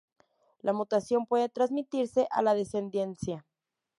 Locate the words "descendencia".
2.55-3.45